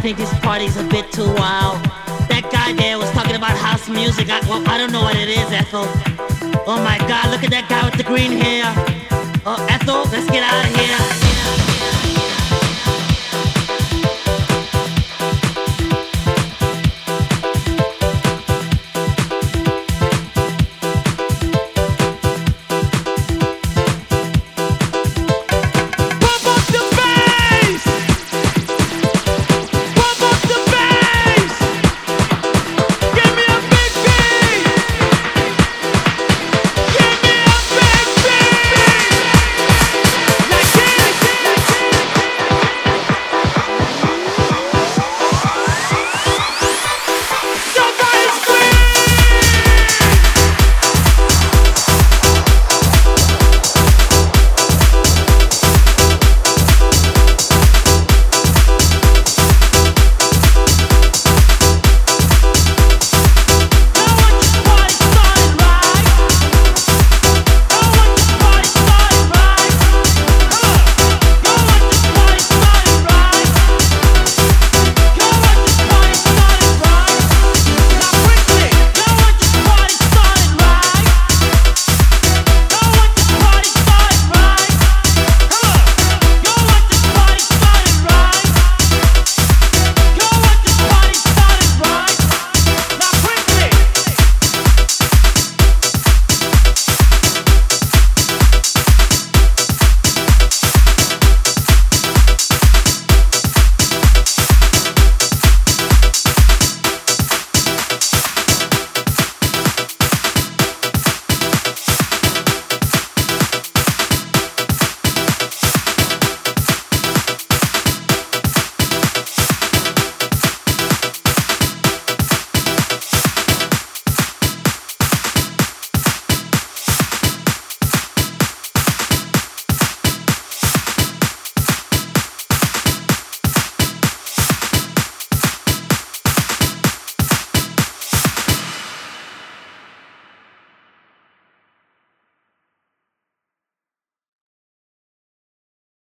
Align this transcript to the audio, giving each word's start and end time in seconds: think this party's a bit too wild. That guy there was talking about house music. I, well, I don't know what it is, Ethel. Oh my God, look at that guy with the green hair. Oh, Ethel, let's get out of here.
think 0.00 0.16
this 0.16 0.32
party's 0.40 0.76
a 0.76 0.84
bit 0.84 1.12
too 1.12 1.26
wild. 1.34 1.82
That 2.28 2.48
guy 2.50 2.72
there 2.72 2.98
was 2.98 3.10
talking 3.12 3.36
about 3.36 3.56
house 3.56 3.88
music. 3.88 4.30
I, 4.30 4.40
well, 4.48 4.66
I 4.66 4.78
don't 4.78 4.92
know 4.92 5.02
what 5.02 5.16
it 5.16 5.28
is, 5.28 5.52
Ethel. 5.52 5.84
Oh 6.66 6.80
my 6.82 6.98
God, 7.06 7.30
look 7.30 7.44
at 7.44 7.50
that 7.50 7.68
guy 7.68 7.84
with 7.84 7.96
the 7.96 8.04
green 8.04 8.32
hair. 8.32 8.64
Oh, 9.44 9.66
Ethel, 9.68 10.04
let's 10.10 10.30
get 10.30 10.42
out 10.42 10.64
of 10.64 10.74
here. 10.74 11.29